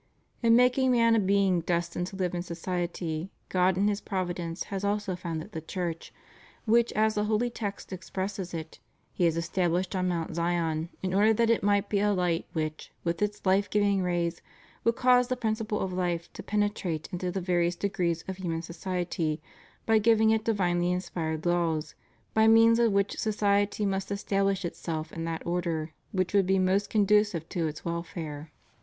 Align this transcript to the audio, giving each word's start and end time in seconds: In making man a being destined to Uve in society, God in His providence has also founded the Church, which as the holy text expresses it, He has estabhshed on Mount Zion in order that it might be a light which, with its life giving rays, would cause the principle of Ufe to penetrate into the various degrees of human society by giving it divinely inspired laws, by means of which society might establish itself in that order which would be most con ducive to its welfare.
In 0.41 0.55
making 0.55 0.89
man 0.91 1.13
a 1.13 1.19
being 1.19 1.59
destined 1.61 2.07
to 2.07 2.15
Uve 2.15 2.33
in 2.33 2.41
society, 2.41 3.29
God 3.49 3.77
in 3.77 3.87
His 3.87 4.01
providence 4.01 4.63
has 4.63 4.83
also 4.83 5.15
founded 5.15 5.51
the 5.51 5.61
Church, 5.61 6.11
which 6.65 6.91
as 6.93 7.13
the 7.13 7.25
holy 7.25 7.51
text 7.51 7.93
expresses 7.93 8.51
it, 8.51 8.79
He 9.13 9.25
has 9.25 9.37
estabhshed 9.37 9.95
on 9.95 10.07
Mount 10.07 10.33
Zion 10.35 10.89
in 11.03 11.13
order 11.13 11.33
that 11.33 11.51
it 11.51 11.61
might 11.61 11.87
be 11.87 11.99
a 11.99 12.13
light 12.13 12.47
which, 12.53 12.91
with 13.03 13.21
its 13.21 13.45
life 13.45 13.69
giving 13.69 14.01
rays, 14.01 14.41
would 14.83 14.95
cause 14.95 15.27
the 15.27 15.37
principle 15.37 15.79
of 15.79 15.91
Ufe 15.91 16.33
to 16.33 16.41
penetrate 16.41 17.07
into 17.11 17.29
the 17.29 17.39
various 17.39 17.75
degrees 17.75 18.23
of 18.27 18.37
human 18.37 18.63
society 18.63 19.39
by 19.85 19.99
giving 19.99 20.31
it 20.31 20.43
divinely 20.45 20.91
inspired 20.91 21.45
laws, 21.45 21.93
by 22.33 22.47
means 22.47 22.79
of 22.79 22.91
which 22.91 23.19
society 23.19 23.85
might 23.85 24.09
establish 24.09 24.65
itself 24.65 25.11
in 25.13 25.25
that 25.25 25.45
order 25.45 25.93
which 26.11 26.33
would 26.33 26.47
be 26.47 26.57
most 26.57 26.89
con 26.89 27.05
ducive 27.05 27.47
to 27.49 27.67
its 27.67 27.85
welfare. 27.85 28.49